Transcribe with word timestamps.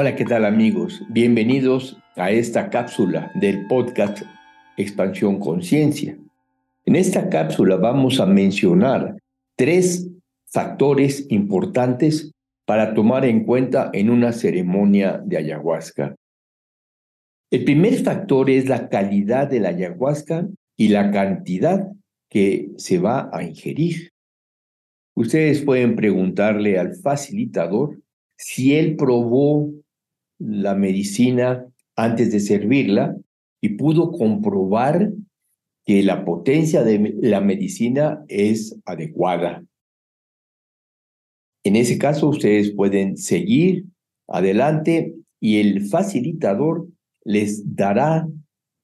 Hola, 0.00 0.14
¿qué 0.14 0.24
tal 0.24 0.44
amigos? 0.44 1.02
Bienvenidos 1.08 1.98
a 2.14 2.30
esta 2.30 2.70
cápsula 2.70 3.32
del 3.34 3.66
podcast 3.66 4.22
Expansión 4.76 5.40
Conciencia. 5.40 6.16
En 6.84 6.94
esta 6.94 7.28
cápsula 7.28 7.74
vamos 7.74 8.20
a 8.20 8.26
mencionar 8.26 9.16
tres 9.56 10.08
factores 10.46 11.26
importantes 11.30 12.30
para 12.64 12.94
tomar 12.94 13.24
en 13.24 13.42
cuenta 13.42 13.90
en 13.92 14.10
una 14.10 14.30
ceremonia 14.30 15.20
de 15.26 15.38
ayahuasca. 15.38 16.14
El 17.50 17.64
primer 17.64 17.94
factor 17.94 18.50
es 18.50 18.68
la 18.68 18.88
calidad 18.88 19.48
de 19.48 19.58
la 19.58 19.70
ayahuasca 19.70 20.46
y 20.76 20.90
la 20.90 21.10
cantidad 21.10 21.88
que 22.30 22.70
se 22.76 23.00
va 23.00 23.30
a 23.32 23.42
ingerir. 23.42 24.12
Ustedes 25.16 25.60
pueden 25.62 25.96
preguntarle 25.96 26.78
al 26.78 26.94
facilitador 26.94 27.98
si 28.36 28.76
él 28.76 28.94
probó 28.94 29.72
la 30.38 30.74
medicina 30.74 31.66
antes 31.96 32.32
de 32.32 32.40
servirla 32.40 33.16
y 33.60 33.70
pudo 33.70 34.12
comprobar 34.12 35.12
que 35.84 36.02
la 36.02 36.24
potencia 36.24 36.84
de 36.84 37.14
la 37.22 37.40
medicina 37.40 38.24
es 38.28 38.78
adecuada. 38.84 39.64
En 41.64 41.76
ese 41.76 41.98
caso, 41.98 42.28
ustedes 42.28 42.72
pueden 42.72 43.16
seguir 43.16 43.86
adelante 44.28 45.14
y 45.40 45.58
el 45.58 45.86
facilitador 45.86 46.86
les 47.24 47.74
dará 47.74 48.28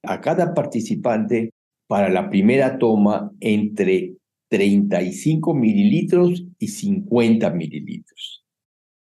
a 0.03 0.21
cada 0.21 0.55
participante 0.55 1.53
para 1.87 2.09
la 2.09 2.31
primera 2.31 2.79
toma 2.79 3.31
entre 3.41 4.15
35 4.51 5.55
mililitros 5.55 6.45
y 6.59 6.69
50 6.69 7.51
mililitros. 7.51 8.45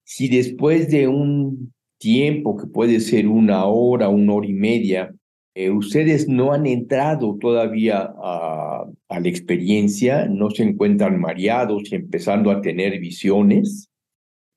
Si 0.04 0.28
después 0.28 0.90
de 0.90 1.08
un 1.08 1.73
tiempo 2.04 2.58
que 2.58 2.68
puede 2.68 3.00
ser 3.00 3.30
una 3.30 3.66
hora, 3.66 4.10
una 4.10 4.34
hora 4.34 4.48
y 4.48 4.54
media, 4.54 5.16
eh, 5.56 5.70
ustedes 5.70 6.28
no 6.28 6.52
han 6.52 6.66
entrado 6.66 7.38
todavía 7.40 8.14
a, 8.22 8.86
a, 9.08 9.20
la 9.22 9.30
experiencia, 9.30 10.28
no 10.28 10.50
se 10.50 10.64
encuentran 10.64 11.22
mareados 11.22 11.84
y 11.90 11.96
empezando 11.96 12.52
a 12.52 12.60
tener 12.60 13.00
visiones, 13.00 13.88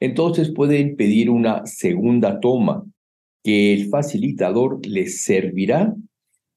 entonces 0.00 0.50
pueden 0.50 0.96
pedir 0.96 1.30
una 1.30 1.64
segunda 1.66 2.40
toma 2.40 2.84
que 3.44 3.74
el 3.74 3.90
facilitador 3.90 4.84
les 4.84 5.22
servirá 5.22 5.94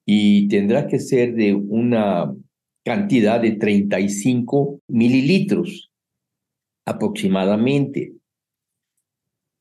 y 0.07 0.47
tendrá 0.47 0.87
que 0.87 0.97
ser 0.97 1.35
de 1.35 1.53
una 1.53 2.33
cantidad 2.83 3.39
de 3.39 3.51
35 3.51 4.79
mililitros 4.87 5.91
aproximadamente. 6.83 8.18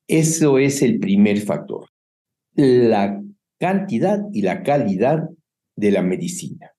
Eso 0.08 0.58
es 0.58 0.80
el 0.80 0.98
primer 0.98 1.38
factor, 1.40 1.86
la 2.54 3.22
cantidad 3.60 4.24
y 4.32 4.40
la 4.40 4.62
calidad 4.62 5.28
de 5.76 5.90
la 5.90 6.02
medicina. 6.02 6.72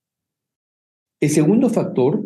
El 1.22 1.30
segundo 1.30 1.69
factor 1.69 2.25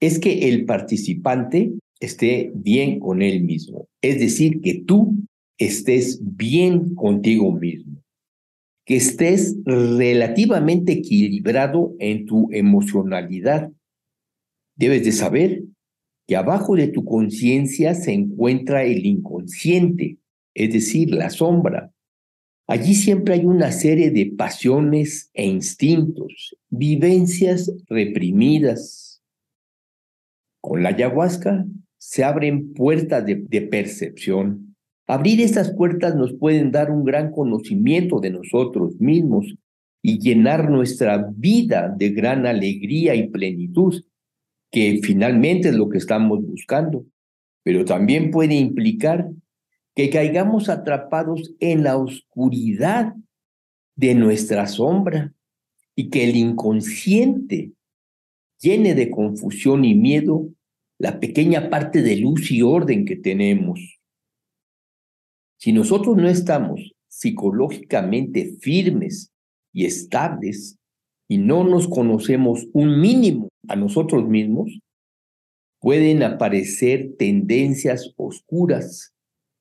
es 0.00 0.20
que 0.20 0.48
el 0.48 0.64
participante 0.64 1.72
esté 1.98 2.52
bien 2.54 3.00
con 3.00 3.20
él 3.20 3.42
mismo, 3.42 3.88
es 4.00 4.20
decir, 4.20 4.60
que 4.60 4.82
tú 4.86 5.16
estés 5.58 6.20
bien 6.22 6.94
contigo 6.94 7.50
mismo, 7.50 8.00
que 8.86 8.96
estés 8.96 9.56
relativamente 9.64 10.92
equilibrado 10.92 11.96
en 11.98 12.26
tu 12.26 12.48
emocionalidad. 12.52 13.72
Debes 14.76 15.04
de 15.04 15.12
saber 15.12 15.64
que 16.28 16.36
abajo 16.36 16.76
de 16.76 16.88
tu 16.88 17.04
conciencia 17.04 17.94
se 17.94 18.12
encuentra 18.12 18.84
el 18.84 19.04
inconsciente, 19.04 20.18
es 20.54 20.72
decir, 20.72 21.12
la 21.12 21.30
sombra. 21.30 21.90
Allí 22.66 22.94
siempre 22.94 23.34
hay 23.34 23.44
una 23.44 23.72
serie 23.72 24.10
de 24.10 24.32
pasiones 24.38 25.30
e 25.34 25.46
instintos, 25.46 26.56
vivencias 26.70 27.70
reprimidas. 27.88 29.22
Con 30.62 30.82
la 30.82 30.90
ayahuasca 30.90 31.66
se 31.98 32.24
abren 32.24 32.72
puertas 32.72 33.26
de, 33.26 33.60
percepción. 33.62 34.76
Abrir 35.06 35.42
estas 35.42 35.74
puertas 35.74 36.14
nos 36.14 36.32
pueden 36.32 36.70
dar 36.70 36.90
un 36.90 37.04
gran 37.04 37.30
conocimiento 37.32 38.20
de 38.20 38.30
nosotros 38.30 38.98
mismos 38.98 39.54
y 40.02 40.18
llenar 40.18 40.70
nuestra 40.70 41.30
vida 41.36 41.94
de 41.94 42.10
gran 42.10 42.46
alegría 42.46 43.14
y 43.14 43.28
plenitud, 43.28 44.02
que 44.70 45.00
finalmente 45.02 45.68
es 45.68 45.74
lo 45.74 45.90
que 45.90 45.98
estamos 45.98 46.40
buscando. 46.42 47.04
Pero 47.62 47.84
también 47.84 48.30
puede 48.30 48.54
implicar 48.54 49.28
que 49.94 50.10
caigamos 50.10 50.68
atrapados 50.68 51.54
en 51.60 51.84
la 51.84 51.96
oscuridad 51.96 53.14
de 53.96 54.14
nuestra 54.14 54.66
sombra 54.66 55.32
y 55.94 56.10
que 56.10 56.24
el 56.24 56.36
inconsciente 56.36 57.72
llene 58.60 58.94
de 58.94 59.10
confusión 59.10 59.84
y 59.84 59.94
miedo 59.94 60.48
la 60.98 61.20
pequeña 61.20 61.70
parte 61.70 62.02
de 62.02 62.16
luz 62.16 62.50
y 62.50 62.62
orden 62.62 63.04
que 63.04 63.16
tenemos. 63.16 64.00
Si 65.58 65.72
nosotros 65.72 66.16
no 66.16 66.28
estamos 66.28 66.92
psicológicamente 67.08 68.56
firmes 68.60 69.32
y 69.72 69.86
estables 69.86 70.76
y 71.28 71.38
no 71.38 71.64
nos 71.64 71.88
conocemos 71.88 72.66
un 72.72 73.00
mínimo 73.00 73.48
a 73.68 73.76
nosotros 73.76 74.28
mismos, 74.28 74.78
pueden 75.78 76.22
aparecer 76.22 77.14
tendencias 77.16 78.12
oscuras 78.16 79.13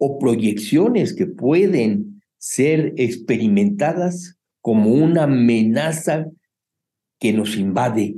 o 0.05 0.19
proyecciones 0.19 1.13
que 1.13 1.27
pueden 1.27 2.21
ser 2.37 2.93
experimentadas 2.97 4.37
como 4.59 4.91
una 4.91 5.23
amenaza 5.23 6.25
que 7.21 7.31
nos 7.31 7.55
invade, 7.55 8.17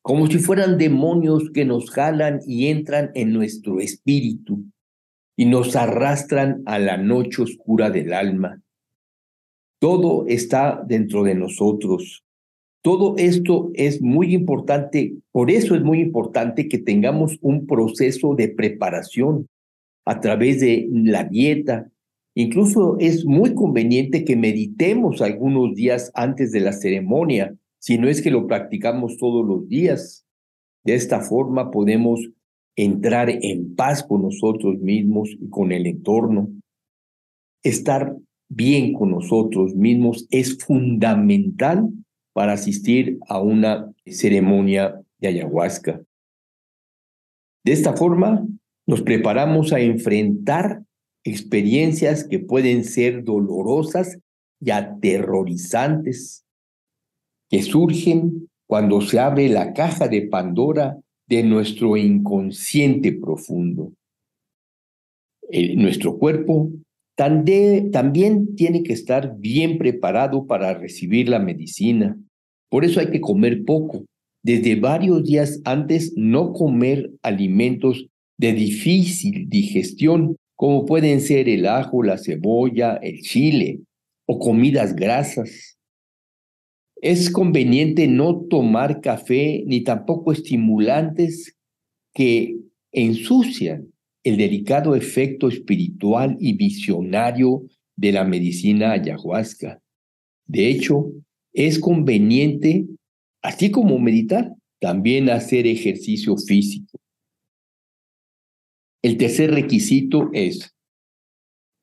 como 0.00 0.26
si 0.26 0.38
fueran 0.38 0.78
demonios 0.78 1.50
que 1.52 1.66
nos 1.66 1.90
jalan 1.90 2.40
y 2.46 2.68
entran 2.68 3.10
en 3.14 3.34
nuestro 3.34 3.78
espíritu 3.78 4.64
y 5.36 5.44
nos 5.44 5.76
arrastran 5.76 6.62
a 6.64 6.78
la 6.78 6.96
noche 6.96 7.42
oscura 7.42 7.90
del 7.90 8.14
alma. 8.14 8.62
Todo 9.78 10.24
está 10.28 10.82
dentro 10.86 11.24
de 11.24 11.34
nosotros. 11.34 12.24
Todo 12.80 13.16
esto 13.18 13.70
es 13.74 14.00
muy 14.00 14.32
importante, 14.32 15.12
por 15.30 15.50
eso 15.50 15.74
es 15.74 15.82
muy 15.82 16.00
importante 16.00 16.68
que 16.68 16.78
tengamos 16.78 17.36
un 17.42 17.66
proceso 17.66 18.34
de 18.34 18.48
preparación 18.48 19.46
a 20.08 20.20
través 20.20 20.60
de 20.60 20.88
la 20.90 21.24
dieta. 21.24 21.90
Incluso 22.34 22.96
es 22.98 23.26
muy 23.26 23.54
conveniente 23.54 24.24
que 24.24 24.36
meditemos 24.36 25.20
algunos 25.20 25.74
días 25.74 26.10
antes 26.14 26.50
de 26.50 26.60
la 26.60 26.72
ceremonia, 26.72 27.54
si 27.78 27.98
no 27.98 28.08
es 28.08 28.22
que 28.22 28.30
lo 28.30 28.46
practicamos 28.46 29.18
todos 29.18 29.46
los 29.46 29.68
días. 29.68 30.24
De 30.82 30.94
esta 30.94 31.20
forma 31.20 31.70
podemos 31.70 32.26
entrar 32.74 33.28
en 33.28 33.74
paz 33.74 34.02
con 34.02 34.22
nosotros 34.22 34.78
mismos 34.78 35.28
y 35.38 35.50
con 35.50 35.72
el 35.72 35.86
entorno. 35.86 36.48
Estar 37.62 38.16
bien 38.48 38.94
con 38.94 39.10
nosotros 39.10 39.74
mismos 39.74 40.26
es 40.30 40.56
fundamental 40.56 41.86
para 42.32 42.54
asistir 42.54 43.18
a 43.28 43.42
una 43.42 43.92
ceremonia 44.06 44.98
de 45.18 45.28
ayahuasca. 45.28 46.00
De 47.62 47.72
esta 47.72 47.92
forma, 47.94 48.46
nos 48.88 49.02
preparamos 49.02 49.74
a 49.74 49.80
enfrentar 49.80 50.82
experiencias 51.22 52.24
que 52.24 52.38
pueden 52.38 52.84
ser 52.84 53.22
dolorosas 53.22 54.18
y 54.60 54.70
aterrorizantes, 54.70 56.46
que 57.50 57.62
surgen 57.62 58.48
cuando 58.66 59.02
se 59.02 59.18
abre 59.18 59.50
la 59.50 59.74
caja 59.74 60.08
de 60.08 60.22
Pandora 60.22 60.96
de 61.26 61.42
nuestro 61.42 61.98
inconsciente 61.98 63.12
profundo. 63.12 63.92
nuestro 65.76 66.18
cuerpo 66.18 66.70
también 67.14 68.54
tiene 68.54 68.82
que 68.82 68.94
estar 68.94 69.36
bien 69.36 69.76
preparado 69.76 70.46
para 70.46 70.72
recibir 70.72 71.28
la 71.28 71.38
medicina. 71.38 72.18
Por 72.70 72.86
eso 72.86 73.00
hay 73.00 73.10
que 73.10 73.20
comer 73.20 73.66
poco. 73.66 74.06
Desde 74.42 74.76
varios 74.76 75.24
días 75.24 75.60
antes, 75.64 76.14
no 76.16 76.54
comer 76.54 77.10
alimentos 77.22 78.08
de 78.38 78.52
difícil 78.52 79.48
digestión, 79.48 80.36
como 80.56 80.86
pueden 80.86 81.20
ser 81.20 81.48
el 81.48 81.66
ajo, 81.66 82.02
la 82.02 82.18
cebolla, 82.18 82.96
el 82.96 83.20
chile 83.20 83.80
o 84.26 84.38
comidas 84.38 84.94
grasas. 84.94 85.78
Es 87.00 87.30
conveniente 87.30 88.08
no 88.08 88.40
tomar 88.48 89.00
café 89.00 89.62
ni 89.66 89.82
tampoco 89.82 90.32
estimulantes 90.32 91.54
que 92.14 92.56
ensucian 92.92 93.92
el 94.24 94.36
delicado 94.36 94.94
efecto 94.94 95.48
espiritual 95.48 96.36
y 96.40 96.54
visionario 96.54 97.62
de 97.96 98.12
la 98.12 98.24
medicina 98.24 98.92
ayahuasca. 98.92 99.80
De 100.46 100.68
hecho, 100.68 101.12
es 101.52 101.78
conveniente, 101.78 102.86
así 103.42 103.70
como 103.70 103.98
meditar, 103.98 104.54
también 104.80 105.30
hacer 105.30 105.66
ejercicio 105.66 106.36
físico. 106.36 106.98
El 109.02 109.16
tercer 109.16 109.52
requisito 109.52 110.30
es 110.32 110.74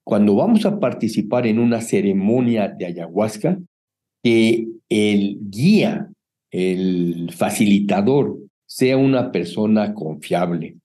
cuando 0.05 0.35
vamos 0.35 0.65
a 0.65 0.79
participar 0.79 1.47
en 1.47 1.57
una 1.59 1.81
ceremonia 1.81 2.67
de 2.67 2.85
ayahuasca, 2.85 3.57
que 4.23 4.67
el 4.89 5.39
guía, 5.49 6.11
el 6.51 7.31
facilitador, 7.31 8.37
sea 8.67 8.97
una 8.97 9.31
persona 9.31 9.93
confiable. 9.93 10.77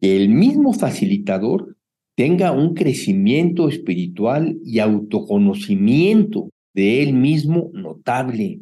Que 0.00 0.16
el 0.16 0.30
mismo 0.30 0.72
facilitador 0.72 1.76
tenga 2.16 2.52
un 2.52 2.74
crecimiento 2.74 3.68
espiritual 3.68 4.58
y 4.64 4.80
autoconocimiento 4.80 6.50
de 6.74 7.02
él 7.02 7.12
mismo 7.12 7.70
notable. 7.72 8.60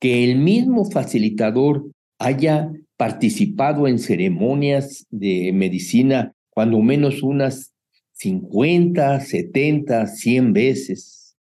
Que 0.00 0.24
el 0.24 0.38
mismo 0.38 0.84
facilitador 0.90 1.90
haya 2.18 2.72
participado 2.96 3.86
en 3.88 3.98
ceremonias 3.98 5.06
de 5.10 5.52
medicina 5.52 6.34
cuando 6.50 6.80
menos 6.80 7.22
unas 7.22 7.74
50, 8.12 9.20
70, 9.20 10.06
100 10.06 10.52
veces. 10.52 11.36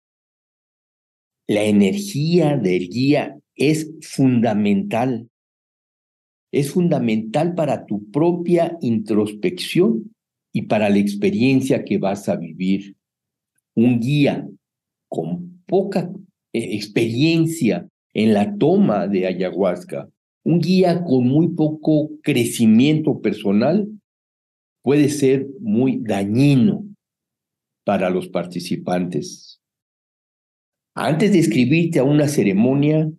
La 1.47 1.63
energía 1.63 2.57
del 2.57 2.87
guía 2.87 3.37
es 3.55 3.91
fundamental. 4.01 5.29
Es 6.53 6.71
fundamental 6.71 7.55
para 7.55 7.85
tu 7.85 8.09
propia 8.09 8.77
introspección 8.81 10.15
y 10.53 10.63
para 10.63 10.89
la 10.89 10.99
experiencia 10.99 11.83
que 11.83 11.97
vas 11.97 12.29
a 12.29 12.37
vivir. 12.37 12.95
Un 13.75 13.99
guía 13.99 14.47
con 15.09 15.61
poca 15.65 16.09
eh, 16.53 16.75
experiencia 16.75 17.87
en 18.13 18.33
la 18.33 18.57
toma 18.57 19.07
de 19.07 19.27
ayahuasca, 19.27 20.09
un 20.43 20.59
guía 20.59 21.03
con 21.03 21.27
muy 21.27 21.49
poco 21.49 22.11
crecimiento 22.23 23.21
personal, 23.21 23.87
puede 24.81 25.09
ser 25.09 25.47
muy 25.59 25.99
dañino 26.01 26.85
para 27.85 28.09
los 28.09 28.27
participantes. 28.27 29.61
Antes 30.95 31.31
de 31.31 31.39
escribirte 31.39 31.99
a 31.99 32.03
una 32.03 32.27
ceremonia, 32.27 33.09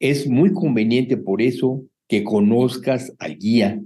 es 0.00 0.28
muy 0.28 0.52
conveniente 0.52 1.16
por 1.16 1.42
eso 1.42 1.84
que 2.08 2.24
conozcas 2.24 3.14
al 3.18 3.36
guía, 3.36 3.80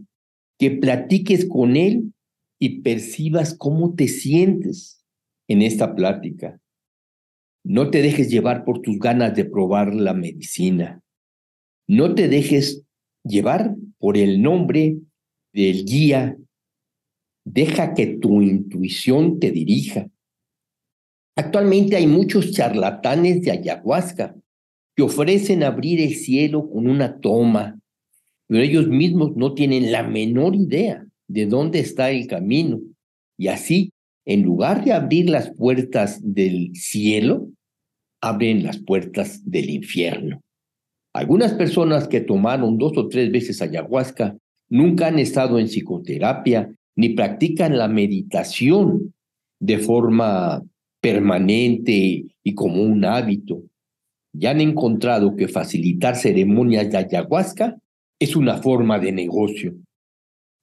que 0.59 0.71
platiques 0.71 1.47
con 1.47 1.77
él 1.77 2.15
y 2.59 2.81
percibas 2.81 3.55
cómo 3.55 3.95
te 3.95 4.09
sientes 4.09 5.05
en 5.49 5.61
esta 5.61 5.95
plática. 5.95 6.61
No 7.65 7.91
te 7.91 8.01
dejes 8.01 8.31
llevar 8.31 8.65
por 8.65 8.81
tus 8.81 8.99
ganas 8.99 9.35
de 9.35 9.45
probar 9.45 9.95
la 9.95 10.15
medicina. 10.15 11.03
No 11.87 12.15
te 12.15 12.29
dejes 12.29 12.84
llevar 13.25 13.75
por 13.99 14.17
el 14.17 14.41
nombre 14.43 14.97
del 15.53 15.85
guía. 15.85 16.37
Deja 17.45 17.95
que 17.95 18.07
tu 18.07 18.43
intuición 18.43 19.39
te 19.39 19.51
dirija. 19.51 20.09
Actualmente 21.37 21.97
hay 21.97 22.07
muchos 22.07 22.53
charlatanes 22.53 23.43
de 23.43 23.51
ayahuasca 23.51 24.37
que 24.95 25.03
ofrecen 25.03 25.63
abrir 25.63 26.01
el 26.01 26.15
cielo 26.15 26.71
con 26.71 26.87
una 26.87 27.19
toma, 27.19 27.79
pero 28.47 28.63
ellos 28.63 28.87
mismos 28.87 29.35
no 29.37 29.55
tienen 29.55 29.91
la 29.91 30.05
menor 30.05 30.55
idea 30.55 31.05
de 31.27 31.47
dónde 31.47 31.81
está 31.81 32.11
el 32.11 32.27
camino. 32.27 32.81
Y 33.37 33.49
así, 33.49 33.93
en 34.25 34.43
lugar 34.43 34.85
de 34.85 34.93
abrir 34.93 35.29
las 35.29 35.51
puertas 35.51 36.21
del 36.23 36.71
cielo, 36.75 37.49
abren 38.21 38.63
las 38.63 38.79
puertas 38.79 39.43
del 39.45 39.71
infierno. 39.71 40.41
Algunas 41.15 41.55
personas 41.55 42.09
que 42.09 42.21
tomaron 42.21 42.77
dos 42.77 42.99
o 42.99 43.09
tres 43.09 43.31
veces 43.31 43.63
ayahuasca 43.63 44.37
nunca 44.69 45.07
han 45.07 45.21
estado 45.21 45.61
en 45.61 45.69
psicoterapia 45.69 46.75
ni 46.97 47.11
practican 47.11 47.79
la 47.79 47.87
meditación 47.87 49.15
de 49.61 49.79
forma 49.79 50.61
permanente 51.01 52.25
y 52.43 52.55
como 52.55 52.83
un 52.83 53.05
hábito 53.05 53.63
ya 54.33 54.51
han 54.51 54.61
encontrado 54.61 55.37
que 55.37 55.47
facilitar 55.47 56.17
ceremonias 56.17 56.91
de 56.91 56.99
ayahuasca 56.99 57.77
es 58.19 58.35
una 58.35 58.61
forma 58.61 58.99
de 58.99 59.13
negocio. 59.13 59.75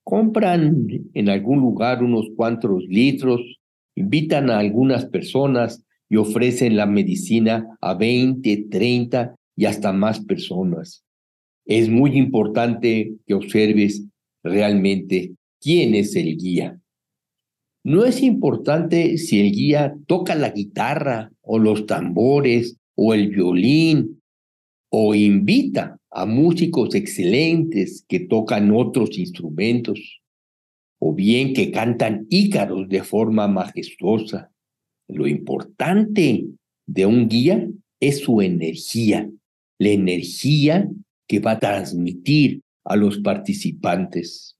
Compran 0.03 0.87
en 1.13 1.29
algún 1.29 1.59
lugar 1.61 2.03
unos 2.03 2.27
cuantos 2.35 2.83
litros, 2.89 3.39
invitan 3.95 4.49
a 4.49 4.59
algunas 4.59 5.05
personas 5.05 5.85
y 6.09 6.17
ofrecen 6.17 6.75
la 6.75 6.85
medicina 6.85 7.77
a 7.79 7.93
20, 7.93 8.67
30 8.69 9.35
y 9.61 9.67
hasta 9.67 9.93
más 9.93 10.19
personas. 10.25 11.05
Es 11.67 11.87
muy 11.87 12.17
importante 12.17 13.13
que 13.27 13.35
observes 13.35 14.03
realmente 14.43 15.35
quién 15.59 15.93
es 15.93 16.15
el 16.15 16.35
guía. 16.35 16.79
No 17.83 18.03
es 18.05 18.23
importante 18.23 19.19
si 19.19 19.39
el 19.39 19.51
guía 19.51 19.93
toca 20.07 20.33
la 20.33 20.49
guitarra 20.49 21.31
o 21.41 21.59
los 21.59 21.85
tambores 21.85 22.75
o 22.95 23.13
el 23.13 23.29
violín 23.29 24.23
o 24.89 25.13
invita 25.13 25.99
a 26.09 26.25
músicos 26.25 26.95
excelentes 26.95 28.03
que 28.07 28.21
tocan 28.21 28.71
otros 28.71 29.15
instrumentos 29.19 30.23
o 30.97 31.13
bien 31.13 31.53
que 31.53 31.69
cantan 31.69 32.25
ícaros 32.31 32.89
de 32.89 33.03
forma 33.03 33.47
majestuosa. 33.47 34.49
Lo 35.07 35.27
importante 35.27 36.47
de 36.87 37.05
un 37.05 37.29
guía 37.29 37.69
es 37.99 38.21
su 38.21 38.41
energía, 38.41 39.29
la 39.81 39.89
energía 39.89 40.87
que 41.27 41.39
va 41.39 41.53
a 41.53 41.59
transmitir 41.59 42.61
a 42.85 42.95
los 42.95 43.17
participantes, 43.17 44.55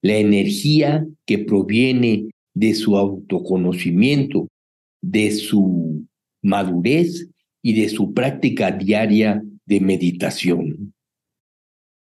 la 0.00 0.16
energía 0.16 1.04
que 1.26 1.38
proviene 1.38 2.30
de 2.54 2.74
su 2.74 2.96
autoconocimiento, 2.96 4.46
de 5.02 5.32
su 5.32 6.06
madurez 6.40 7.28
y 7.64 7.72
de 7.72 7.88
su 7.88 8.14
práctica 8.14 8.70
diaria 8.70 9.42
de 9.66 9.80
meditación. 9.80 10.94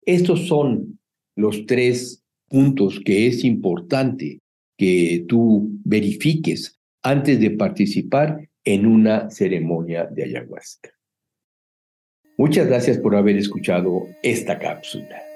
Estos 0.05 0.45
son 0.45 0.99
los 1.35 1.65
tres 1.65 2.21
puntos 2.49 2.99
que 3.03 3.25
es 3.25 3.43
importante 3.43 4.41
que 4.77 5.25
tú 5.27 5.71
verifiques 5.83 6.79
antes 7.01 7.39
de 7.39 7.49
participar 7.49 8.47
en 8.63 8.85
una 8.85 9.31
ceremonia 9.31 10.05
de 10.05 10.25
ayahuasca. 10.25 10.91
Muchas 12.43 12.67
gracias 12.67 12.97
por 12.97 13.15
haber 13.15 13.37
escuchado 13.37 14.09
esta 14.21 14.59
cápsula. 14.59 15.32